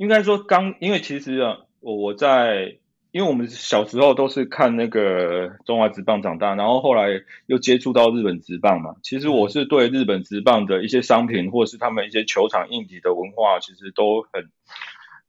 [0.00, 2.78] 应该说刚，因为其实啊，我我在，
[3.10, 8.94] 因为我们小时候都是看那个中华职棒长大，然后后来又接触到日本职棒嘛。
[9.02, 14.48] 其实我是对日本职棒的一些商品，或是他们一些球场硬体的文化，其实都很，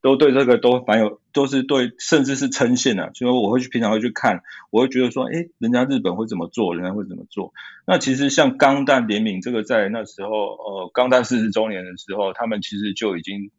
[0.01, 3.11] 都对这个都蛮有，都是对，甚至是称羡的。
[3.13, 7.51] 所以我会去平常会去看，我会觉得说，哎，人家日本会怎么做，人家会怎么做。
[7.85, 13.51] 那其实像钢弹联名这个，在那时候，呃，钢弹四十周年的时候，他们其实就已经。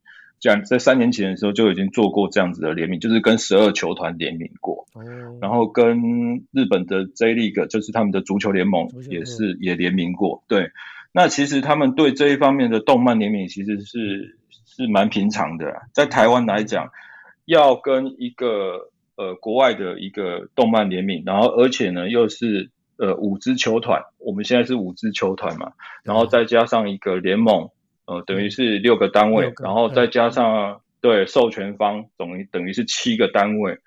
[0.50, 4.86] 样在三年前的时候就已经做过这样子的联名，就是跟十二球团联名过，
[5.40, 10.42] 然后跟日本的 J League，就是他们的足球联盟也是也联名过。
[10.48, 10.72] 对，
[11.12, 16.90] 那其实他们对这一方面的动漫联名其实是是蛮平常的，在台湾来讲，
[17.44, 27.70] 要跟一个呃国外的一个动漫联名，然后而且呢又是呃五支球团，我们现在是五支球团嘛，然后再加上一个联盟。
[28.12, 33.78] 呃，等于是六个单位，然后再加上对授权方，等于等于是七个单位。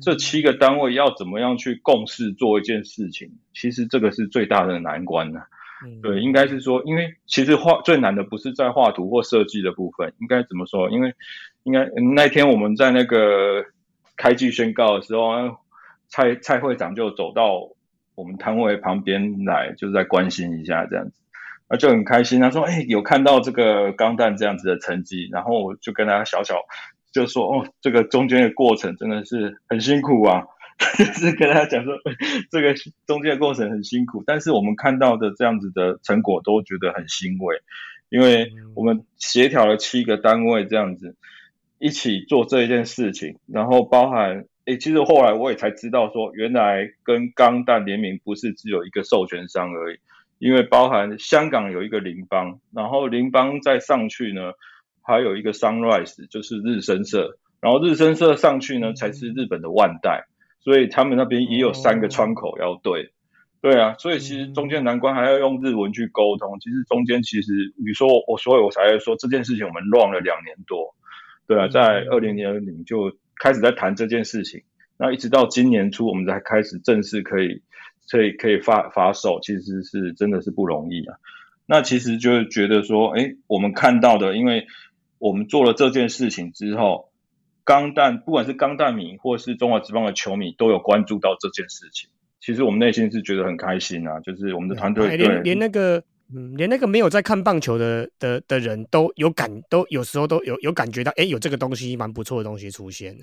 [0.00, 3.30] 这七个单位要怎么样去共事做一件事情？
[3.52, 5.42] 其实这个是最大的难关呢。
[6.02, 10.90] 对，应该是说，因为其实画最难的不是在画图或设计的部分，应该怎么说？
[10.90, 11.14] 因为
[11.64, 13.64] 应该那天我们在那个
[14.16, 15.58] 开机宣告的时候，
[16.08, 17.68] 蔡蔡会长就走到
[18.14, 21.20] 我们摊位旁边来，就是在关心一下这样子。
[21.68, 26.56] 那就很开心，他说：“哎，有看到这个钢弹这样子的成绩。”然后我就跟他小小
[27.12, 30.44] 就说：“哦，这个中间的过程真的是很辛苦啊！”
[30.98, 31.94] 就是跟他讲说，
[32.50, 32.74] 这个
[33.06, 37.56] 中间的过程很辛苦，但是我们看到的这样子的成果都觉得很欣慰，
[38.10, 41.16] 因为我们协调了七个单位这样子
[41.78, 49.98] 一起做这一件事情，然后包含哎，其实后来我也才知道说，原来跟钢弹联名不是只有一个授权商而已。
[50.38, 54.52] 因为包含香港有一个邻邦，然后邻邦再上去呢，
[55.00, 60.26] 还有一个 Sunrise，就是日升社，然后日升社上去呢才是日本的万代，
[60.60, 63.12] 所以他们那边也有三个窗口要对，
[63.62, 70.94] 对啊，所以其实中间难关还要用日文去沟通，其实中间其实你说我所以我才会说这件事情我们乱了两年多，
[71.46, 74.62] 对啊，在二零年零就开始在谈这件事情，
[74.98, 77.62] 那一直到今年初我们才开始正式可以。
[78.06, 81.16] 所以可以发发售，其实是真的是不容易啊。
[81.68, 84.68] 那其实就是觉得说，哎，我们看到的，因为
[85.18, 87.10] 我们做了这件事情之后，
[87.64, 92.08] 钢弹不管是钢弹迷或是中华职棒的球迷，都有关注到这件事情。
[92.38, 96.00] 其实我们内心是觉得很开心啊，就是我们的团队连连那个
[96.32, 103.16] 嗯，连那个没有在看棒球的的的人都有感，都有时候都有有感觉到，哎，有这个东西蛮不错的东西出现。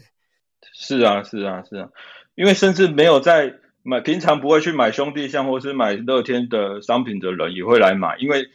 [0.73, 1.87] 是啊，是啊，是啊，
[2.35, 3.53] 因为甚至没有在。
[3.83, 8.47] 买平常不会去买兄弟象或是买乐天的商品的人也会来买，因为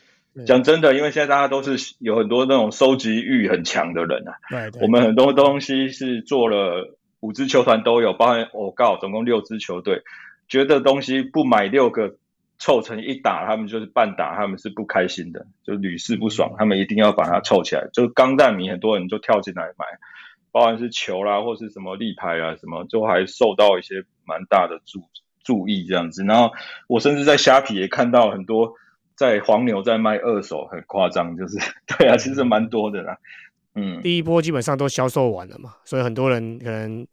[0.46, 4.34] 讲真的，因为现在大家都是有很多那种收集欲很强的人啊。
[4.48, 10.02] 对，我们很多东西是做了五支球团都有，包含我告总共六支球队，
[10.48, 12.16] 觉得东西不买六个
[12.58, 17.88] 凑成一打，他们就是半打，他们是不开心的，就屡试不爽，他们一定要把它凑起来。
[17.92, 19.84] 就钢弹迷很多人就跳进来买。
[20.50, 25.00] 包含是球啦，或是什么立牌啊，什么就还受到一些蛮大的注
[25.42, 26.22] 注意这样子。
[26.24, 26.52] 然后
[26.86, 28.70] 我甚至在虾皮也看到很多
[29.16, 31.56] 在黄牛在卖二手，很夸张，就是
[31.98, 33.16] 对啊，其实蛮多的啦。
[33.74, 37.06] 嗯，第一波基本上都销售完了嘛，所以很多人可能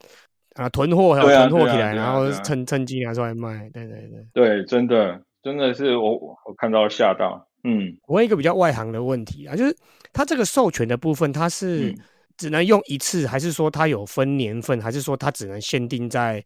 [0.55, 3.69] 啊囤货，囤货起来，然后趁趁机拿出来卖。
[3.73, 7.47] 对对对，对，真的真的是我我看到吓到。
[7.63, 9.75] 嗯，我问一个比较外行的问题啊，就是
[10.11, 11.95] 它这个授权的部分，它是。
[12.37, 16.43] 只能用一次，还是说它有分年份，还是说它只能限定在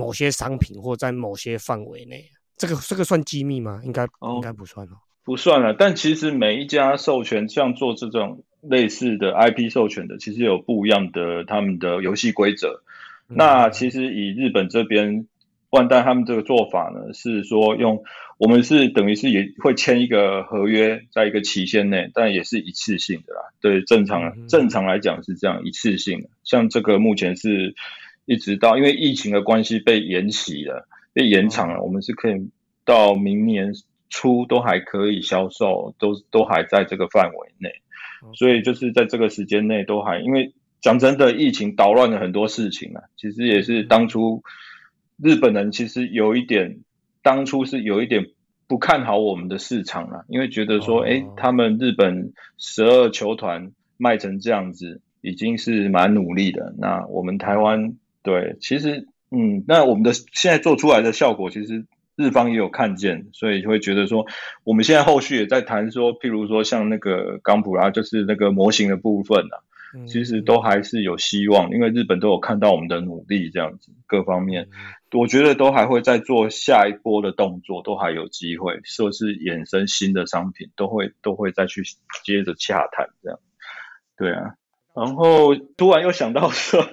[0.00, 2.24] 某些商品或在某些范围内？
[2.56, 3.80] 这个这个算机密吗？
[3.84, 5.74] 应该应该不算哦，不算了。
[5.74, 12.82] 但其实每一家授权像做这种类似的 IP 授权的，其实有不一样的他们的游戏规则。
[13.28, 15.26] 那其实以日本这边。
[15.72, 18.02] 万代他们这个做法呢，是说用
[18.38, 23.42] 我们是等于是也会签一个合约，在一个期限内，但也是一次性的啦。
[23.60, 26.28] 对，正常正常来讲是这样一次性的。
[26.42, 27.76] 像这个目前是
[28.30, 32.48] 一直到因为疫情的关系被延期了，被延长了，我们是可以
[32.84, 33.72] 到明年
[34.08, 37.70] 初都还可以销售，都都还在这个范围内。
[38.34, 44.44] 所以就是在这个时间内都还，因为讲真的，疫情捣乱了很多事情啊，其实也是当初。
[45.22, 46.78] 日本人其实有一点，
[47.20, 48.28] 当初是有一点
[48.66, 56.74] 不看好我们的市场了，因为觉得说，哎，他们日本十二球团卖成这样子，已经是蛮努力的。
[56.78, 64.26] 那我们台湾，对，其实，嗯，那我们的现在做出来的效果，其实日方也有看见，所以就会觉得说，
[64.64, 69.64] 我们现在后续也在谈说，譬如说像那个钢普拉，就是那个模型的部分啊。
[70.06, 74.68] 其实都还是有希望，因为日本都有看到我们的努力，这样子各方面，
[75.10, 81.82] 我觉得都还会再做下一波的动作，都还有机会，说是衍生新的商品，都会都会再去
[82.24, 83.40] 接着洽谈这样。
[84.16, 84.54] 对啊，
[84.94, 86.86] 然后突然又想到说，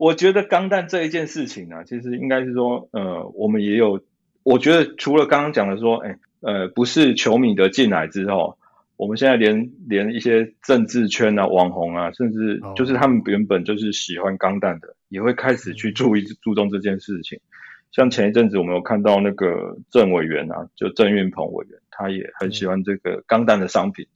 [0.00, 4.00] 我觉得钢弹这一件事情呢，其实应该是说，呃，我们也有，
[4.42, 8.56] 我觉得除了刚刚讲的说，哎，呃，不是球迷的进来之后。
[8.96, 17.40] 我们现在连连一些政治圈啊、网红啊，甚至就是他们原本就是喜欢钢弹的，也会开始去注意注重这件事情。
[17.92, 24.06] 像前一阵子我们有看到那个郑委员啊，就郑运鹏委员，他也很喜欢这个钢弹的商品。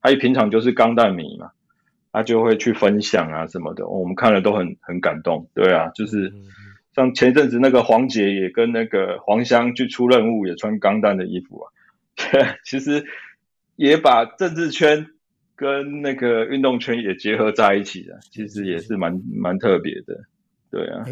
[0.00, 1.52] 他一平常就是钢弹迷嘛，
[2.12, 5.48] 他就会去分享啊什么的，我们看了都很很感动。
[5.54, 6.32] 对啊，就是
[6.94, 11.72] 像前一阵子那个黄姐也跟那个黄香去出任务，也穿钢弹的衣服啊。
[12.64, 13.04] 其实。
[13.76, 15.04] 也把政治圈
[15.56, 20.14] 跟那个运动圈也结合在一起了，其实也是蛮蛮特别的，
[20.70, 21.02] 对啊。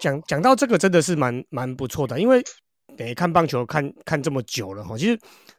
[0.00, 2.42] 讲讲到这个真的是蛮蛮不错的，因为
[2.98, 5.18] 诶看棒球看看这么久了哈，其实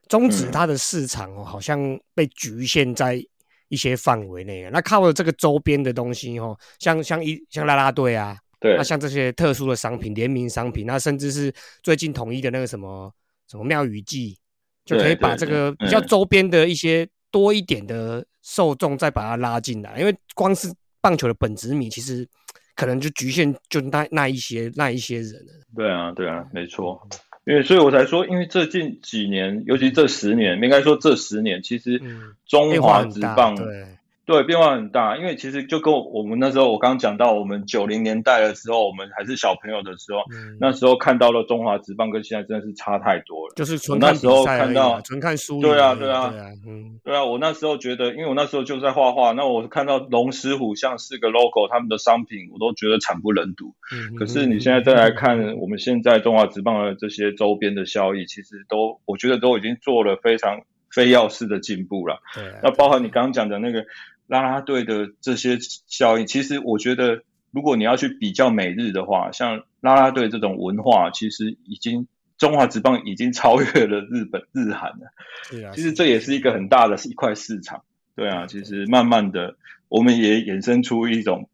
[0.09, 3.23] 中职它的市场哦好像被局限在
[3.69, 13.09] 一些范围内，那靠了这个周边的东西哦，像像一像啦啦队啊，对，那像这些特殊的商品、联名商品，那甚至是最近统一的那个什么
[13.47, 14.37] 什么妙语记。
[14.85, 20.67] 就可以把这个比较周边的一些多一点的受众再把它拉进来，因为光是
[20.99, 22.27] 棒球的本职迷，其实
[22.75, 25.53] 可能就局限就那那一些那一些人了。
[25.75, 27.07] 对啊，对啊，没错。
[27.49, 31.99] 因为所以我才说，因为这近几年，尤其这十年，应该说这十年，其实
[32.45, 33.57] 中华职棒。
[34.29, 40.19] 对，变化很大，因为其实就跟我们那时候，我刚刚讲到，我们九零年代的时候，我们还是小朋友的时候，
[40.59, 43.53] 那时候看到了中华职棒，跟现在真的是差太多了。
[43.55, 45.59] 就是纯看时候看到纯看书。
[45.59, 46.31] 对啊，对啊，
[46.63, 47.25] 嗯，对啊。
[47.25, 53.73] 我那时候觉得，因为我那时候就在画画，那我看到龙狮虎像四个 logo，他们的商品我都觉得惨不忍睹。
[53.91, 54.15] 嗯。
[54.15, 60.61] 可是你现在再来看，我们现在中华职棒的这些周边的效益，其实都我觉得都已经做了非常
[60.93, 62.21] 非要式的进步了。
[62.35, 62.43] 对。
[62.61, 63.83] 那包含你刚刚讲的那个。
[64.29, 75.11] 拉拉队的这些效应，其实我觉得，如果你要去比较美日的话，像拉拉队这种文化，其实已经中华职棒已经超越了日本 日韩了。
[75.43, 77.81] 是啊，其实这也是一个很大的一块市场。
[78.15, 79.55] 对啊，其实慢慢的，
[79.87, 81.49] 我们也衍生出一种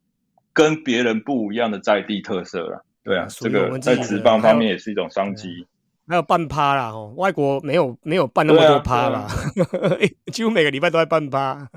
[0.52, 2.86] 跟别人不一样的在地特色了。
[3.04, 5.66] 对啊，这个在职棒方面也是一种商机。
[6.08, 9.28] 还有半趴啦，哦，外国没有没有办那么多趴啦，
[10.32, 11.68] 几乎每个礼拜都在办趴。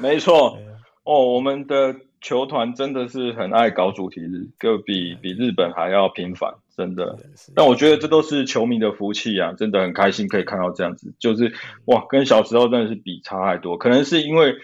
[0.00, 0.58] 没错，
[1.04, 7.18] 哦，我们的球团真的是很爱搞主题日，就比比日本还要频繁，真的。
[7.54, 11.52] 但我觉得这都是球迷的福气啊，真的很开心可以看到这样子，就是
[11.84, 13.76] 哇，跟小时候真的是比差太多。
[13.76, 14.54] 可能是因为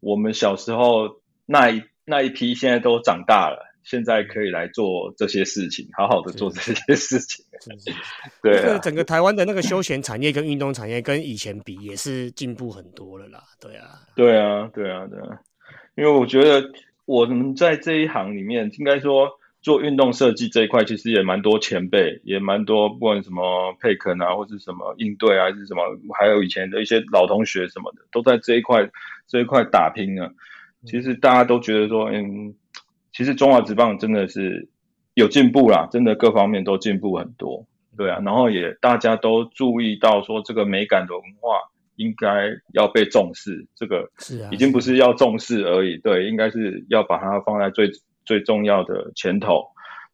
[0.00, 3.73] 我们小时候那一那一批现在都长大了。
[3.84, 7.44] 现在可以来做这些事情，好好的做这些事情。
[8.42, 13.42] 对，整个台湾的那个休闲产业跟运动产业跟以前比也是进步很多了啦。
[13.60, 15.38] 对啊，对啊，对啊，对啊。
[15.96, 16.68] 因为我觉得
[17.04, 25.82] 我们在这一行里面，应该说做运动设计这一块，其实也蛮多前辈，也蛮多不管什么佩肯啊，或者什么应对啊，还是什么，
[26.18, 28.90] 还有以前的一些老同学什么的，都在这一块
[29.28, 30.30] 这一块打拼啊。
[30.86, 32.54] 其实大家都觉得说，嗯。
[33.14, 34.68] 其实中华职棒真的是
[35.14, 37.64] 有进步啦，真的各方面都进步很多，
[37.96, 41.56] 对啊，然后也大家都注意到说这个美感的文化
[41.94, 43.64] 应该要被重视。
[43.76, 47.88] 这个是啊，已经不是要重视而已，对，应该是要把它放在最
[48.24, 49.64] 最重要的前头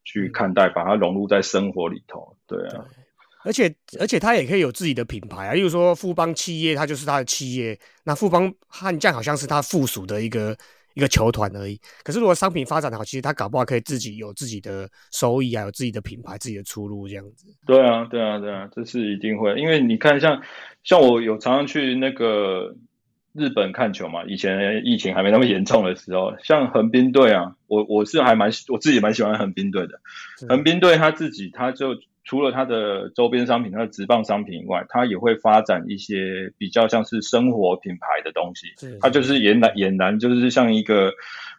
[0.04, 2.36] 去看待，把它融入在生活里头。
[2.46, 2.84] 对啊，
[3.44, 10.54] 而且而且它也可以有自己的品牌啊，例如说富邦企业，它就是它的企业，那富邦悍将好像是它附属的一个。
[10.94, 11.78] 一个球团而已。
[12.02, 17.46] 可是如果商品发展好，其实他搞不好可以自己有自己的收益啊，有自己的品牌、自己的出路这样子。
[17.66, 19.58] 对啊，对啊，对啊，这是一定会。
[19.58, 20.42] 因为你看，像
[20.82, 22.74] 像我有常常去那个
[23.32, 30.00] 日本看球嘛，以前疫情还没那么严重的时候，像横滨队啊，我我是还蛮我自己蛮喜欢横滨队的。
[30.48, 31.96] 横滨队他自己他就。
[32.30, 38.68] 除了它的周边商品、它的直棒商品以外，它也会发展一些比较像是生活品牌的东西。
[39.00, 41.12] 它就是俨然俨然就是像一个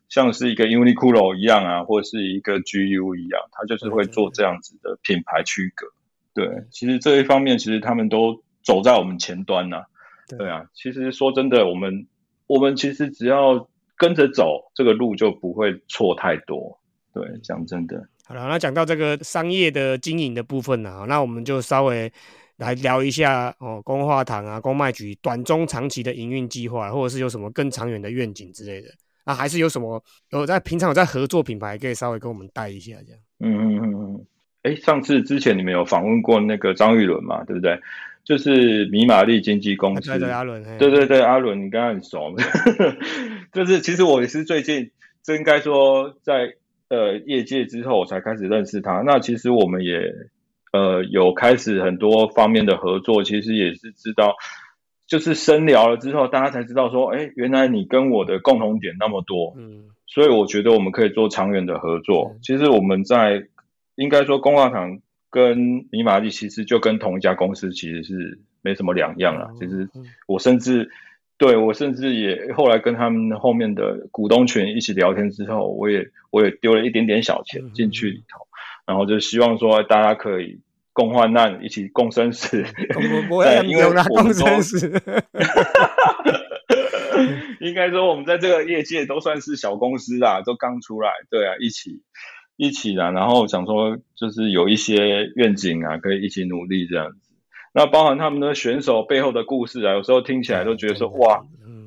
[0.07, 5.87] 像是一个 Uniqlo 一样啊，或是一个 GU 一样，它就是会做这样子的品牌区隔。
[6.33, 9.83] 对，其实这一方面其实他们都走在我们前端呐。
[10.29, 12.07] 对啊，其实说真的，我们
[12.47, 13.67] 我们其实只要
[13.97, 16.79] 跟着走，这个路就不会错太多。
[17.13, 18.07] 对，讲真的。
[18.31, 22.09] 好了，那讲到这个商业的经营的部分呢，那我们就稍微
[22.55, 28.87] 来聊一下哦，公化堂啊，公卖局短中长期的营运计划，或者是有什么更长远的愿景之类的。
[29.25, 33.21] 那还是有什么有在平常有在合作品牌，可以稍微跟我们带一下这样。
[33.41, 34.25] 嗯嗯嗯嗯。
[34.63, 37.43] 哎，上次之前你们有访问过那个张玉伦嘛？
[37.43, 37.77] 对不对？
[38.23, 40.09] 就是米玛丽经纪公司。
[40.09, 40.63] 对对，阿伦。
[40.77, 42.33] 对对对，阿伦，你刚刚很熟。
[43.51, 44.89] 就是其实我也是最近，
[45.21, 46.55] 这应该说在。
[46.91, 49.01] 呃，业界之后我才开始认识他。
[49.05, 50.13] 那其实我们也
[50.73, 54.35] 呃有开始很多方面的合作，其实也是知道，
[55.07, 62.35] 就是深聊了之后，大家才知道说，哎，原来你跟我的共同点那么多，嗯，所以我觉得我们可以做长远的合作。
[62.43, 63.47] 其实我们在
[63.95, 69.49] 应该说，工化厂跟尼玛利其实就跟同一家公司，其实是没什么两样了。
[69.57, 69.87] 其实
[70.27, 70.91] 我甚至。
[71.41, 78.45] 对我甚至也后来跟他们后面的股东群一起聊天之后，我也我也丢了一点点小钱进去里头，
[78.85, 80.59] 然后就希望说大家可以
[80.93, 82.61] 共患难，一起共生死。
[82.93, 84.87] 对， 因为共生死。
[87.59, 92.03] 应该说我们在这个业界都算是小公司啊，都刚出来，对啊，一起
[92.55, 97.30] 一起的，然后想说就是有一些愿景啊，可以一起努力这样子。
[97.73, 101.45] 那包含他们的选手背后的故事啊，有时候听起来都觉得说哇，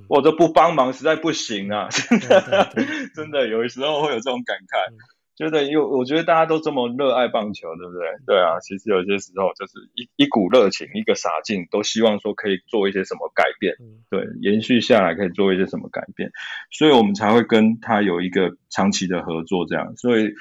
[0.09, 2.71] 我这不帮忙实在不行啊，真的
[3.15, 4.93] 真的，有的时候会有这种感慨，
[5.37, 8.07] 觉得因为我觉得大家都这么热爱棒球，对不对？
[8.27, 13.75] 对啊，其实有些时候就是一一股热情，一个洒劲，都希望说可以做一些什么改变，
[14.09, 16.31] 对，延续下来可以做一些什么改变，
[16.71, 19.95] 所以我们才会跟他有一个长期的合作，这样。
[19.97, 20.33] 所以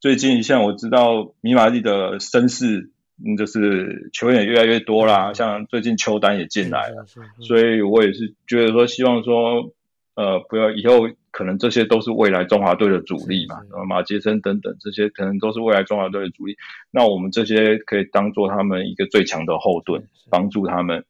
[0.00, 2.92] 最近像我知道米玛丽的身世。
[3.24, 7.06] 嗯，就是球员也越来越多啦，像最近球单也进来了，
[7.40, 9.72] 所以我也是觉得说，希望说，
[10.14, 13.56] 呃，不要以后可能这些都是未来中华队的主力嘛，
[13.88, 16.56] 马杰森等等这些可能都是未来中华队的主力，
[16.90, 21.04] 那我们这些可以当做他们一个最强的后盾，帮助他们。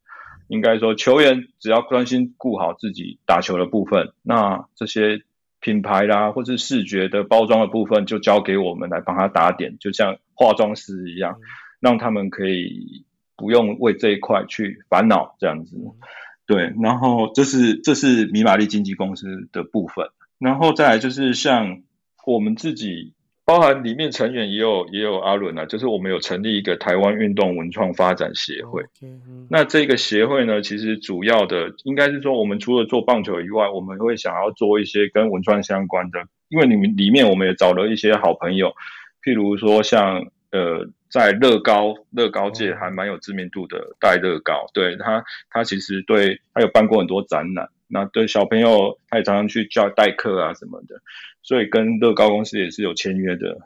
[0.48, 5.22] 应该说，球员只要专心顾好自己打球的部分，那这些
[5.58, 11.40] 品牌啦或是视觉的包装的部分就交给我们来帮他打点，就像化妆师一样。
[11.80, 13.04] 让他们可以
[13.36, 15.76] 不用为这一块去烦恼，这样子，
[16.46, 16.72] 对。
[16.82, 20.08] 然后这是这是米玛丽经纪公司的部分，
[20.38, 21.82] 然后再来就是像
[22.24, 23.12] 我们自己，
[23.44, 28.82] 包含里面成员也有也有阿伦啊，就是我们有成立一个台湾运动文创发展协会。
[29.48, 38.74] 那这个协会呢，其实主要的应该是说，我们除了做棒球以外，我们会想要做一些跟文创相关的，因为你们里面我们也找了一些好朋友，
[39.22, 40.88] 譬如说像呃。
[41.08, 51.00] 在乐高乐高界还蛮有知名度的戴乐高，对他他其实对他有办过很多展览，那对小朋友他也常常去教代课啊什么的，
[51.42, 53.56] 所以跟乐高公司也是有签约的，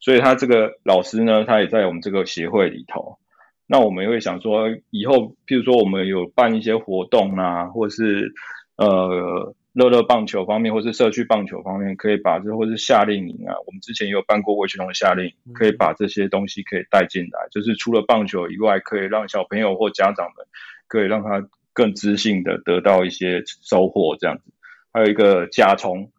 [0.00, 3.18] 所以他这个老师呢，他也在我们这个协会里头，
[3.66, 8.32] 那我们也会想说，以后譬如说我们有办一些活动啊，或是
[8.76, 9.52] 呃。
[9.72, 20.46] 乐乐棒球方面，或是社区棒球方面，可以把这或是夏令营啊，我们之前也有办过魏群龙的夏令营，可以把这些东西可以带进来，就是除了棒球以外，可以让小朋友或家长们
[20.88, 24.44] 可以让他更知性的得到一些收获，这样子。
[24.92, 26.10] 还有一个甲虫，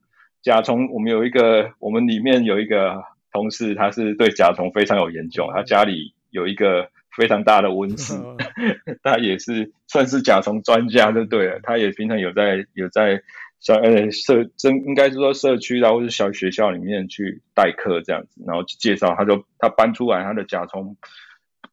[0.42, 6.90] 甲虫，我们有一个，我们里面有一个同事，他是对甲虫非常有研究，他家里有一个
[7.20, 8.14] 非常大的温室，
[9.04, 13.22] 他也是算是甲虫专家就对了，他也平常有在有在。
[13.62, 20.96] 小呃社真应该是说社区啦，或者小学校里面去代课这样子，然后去介绍，他就他搬出来他的甲虫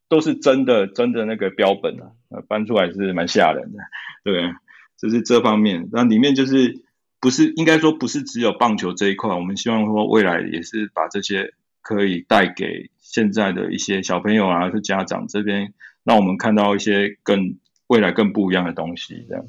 [0.09, 2.11] 都是真的真的那个标本啊，
[2.49, 3.79] 搬出来是蛮吓人的。
[4.25, 4.53] 对，
[4.99, 5.89] 就是这方面。
[5.93, 6.75] 那里面就是
[7.21, 11.53] 不是应该说不是只有棒球这一块，我们希望说未来也是把这些
[11.87, 15.72] 可以带给现在的一些小朋友啊，是家长这边，
[16.03, 19.24] 让我们看到一些更未来更不一样的东西。
[19.28, 19.47] 这样，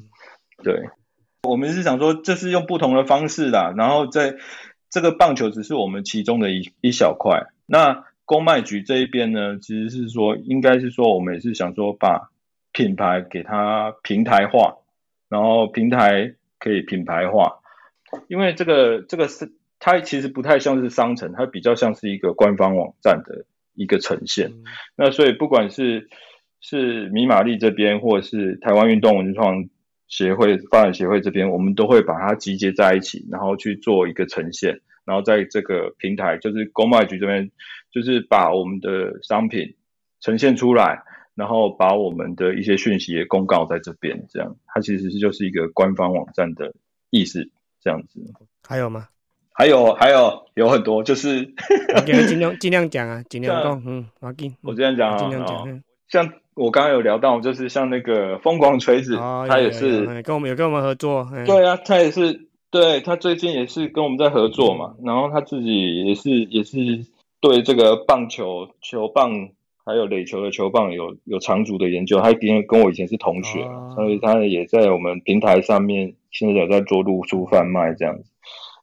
[0.62, 0.88] 对，
[1.42, 4.36] 我们是想说，这是用不同的方式啦，然后在
[4.88, 7.48] 这个棒球只是我们其中的一一小块。
[7.66, 12.30] 那公卖局这一边呢，其实是说，应该是说，我们也是想说，把
[12.70, 14.76] 品牌给它平台化，
[15.28, 17.58] 然后平台可以品牌化，
[18.28, 24.52] 因为这个这个是它其实不太像是商城，它比较像是一个官方网站的一个呈现。
[24.96, 26.08] 那所以不管是
[26.60, 29.68] 是米玛丽这边，或者是台湾运动文创
[30.08, 34.80] 协会发展协会这边，我们都会把它集结在一起，然后去做一个呈现。
[35.04, 37.50] 然后在这个平台，就是公卖局这边，
[37.90, 39.74] 就是把我们的商品
[40.20, 41.02] 呈现出来，
[41.34, 46.74] 然后把我们的一些讯息也公告在这边，这样它其实是就是一个官方网站的
[47.08, 47.48] 意思，
[47.80, 48.20] 这样子。
[48.68, 49.08] 还有吗？
[49.58, 51.52] 还有还有有很多，就是
[52.06, 55.82] 尽量尽量讲啊，尽量讲，嗯，我尽我这样讲啊，尽量讲。
[56.08, 59.16] 像我刚刚有聊到，就是像那个疯狂锤子，
[59.48, 62.46] 他也是跟我们有跟我们合作，对啊，他也是。
[62.70, 67.06] 对他最近也是跟我们在合作嘛，然后他自己也是也是
[67.40, 69.48] 对这个棒球球棒
[69.86, 78.24] 还有垒球的球棒有有长足的研究，他跟跟我以前是同学，所以他也在我们平台上面现在有在做露出贩卖这样子。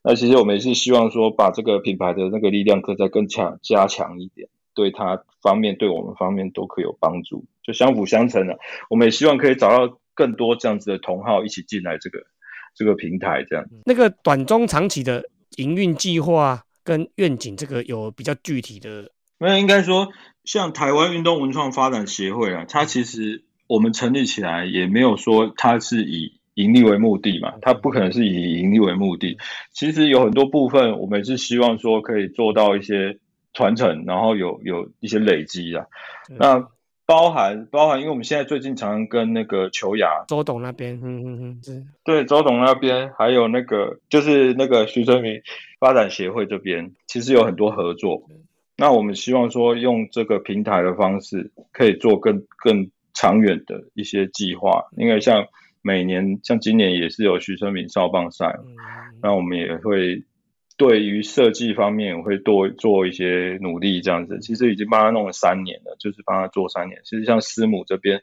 [0.05, 8.59] 那其实我们也是希望说把这个品牌的那个力量可再更强加强一点，对它方面对我们方面都可以有帮助，就相辅相成的。
[8.89, 12.19] 我们也希望可以找到更多这样子的同好一起进来这个。
[12.77, 15.23] 这个平台这样，那个短中长期的
[15.55, 19.09] 营运计划跟愿景，这个有比较具体的。
[19.37, 20.09] 没有，应该说，
[20.43, 29.37] 像台湾运动文创发展协会啊，它其实我们成立起来也没有说它是以盈利为目的嘛，它不可能是以盈利为目的。
[29.71, 33.17] 其实有很多部分，我们是希望说可以做到一些
[33.53, 35.85] 传承，然后有有一些累积啊。
[36.39, 36.67] 那
[37.05, 45.41] 包含包含，因为我们现在最近常常跟那个球雅周董那边，嗯嗯嗯，对，周董那边还有那个就是那个徐春明
[45.79, 48.23] 发展协会这边，其实有很多合作。
[48.77, 54.85] 那我们希望说用这个平台的方式，可以做更更长远的一些计划。
[54.97, 55.45] 因为像
[55.85, 58.57] 每年像今年也是有徐春明少棒赛，
[59.21, 60.25] 那我们也会。
[60.77, 64.37] 对于设计方面，会多做一些努力，这样子。
[64.41, 66.99] 其实已经帮他弄了三年了，就是帮他做三年。
[67.05, 68.21] 其实像师母这边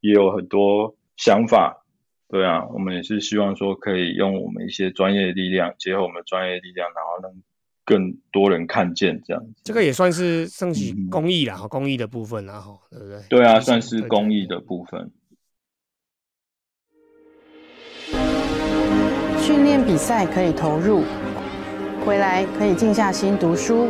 [0.00, 1.84] 也有很多想法，
[2.28, 7.32] 对啊，我们也是希望说可以用我们一些专业力量，结合我们的专业力量，然后让
[7.84, 9.52] 更多人看见这样子。
[9.62, 13.20] 这个也算是升级公益啦，公益的部分啦，哈，对不对？
[13.28, 15.12] 对啊，算是公益的部分。
[19.42, 21.02] 训练比赛可以投入。
[22.06, 23.88] 回来可以静下心读书。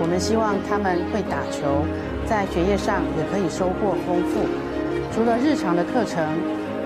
[0.00, 1.84] 我们希望他们会打球，
[2.24, 4.48] 在学业上也可以收获丰富。
[5.12, 6.24] 除了日常的课程，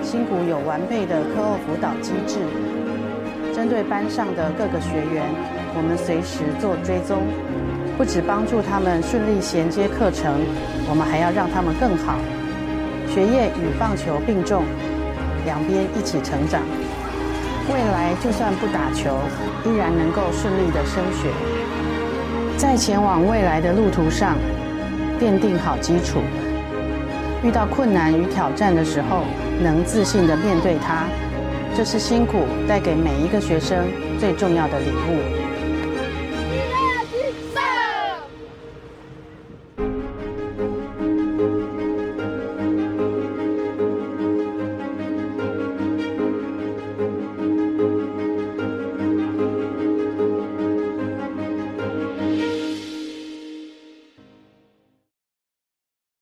[0.03, 2.43] 新谷有完备的课后辅导机制，
[3.55, 5.23] 针对班上的各个学员，
[5.79, 7.23] 我们随时做追踪，
[7.97, 10.43] 不止帮助他们顺利衔接课程，
[10.91, 12.19] 我们还要让他们更好，
[13.07, 14.65] 学业与棒球并重，
[15.47, 16.63] 两边一起成长。
[17.71, 19.17] 未来就算不打球，
[19.65, 21.29] 依然能够顺利的升学，
[22.57, 24.37] 在前往未来的路途上
[25.21, 26.21] 奠定好基础。
[27.45, 29.25] 遇到困难与挑战的时候，
[29.63, 31.05] 能自信的面对它，
[31.75, 33.85] 这是辛苦带给每一个学生
[34.19, 35.42] 最重要的礼物。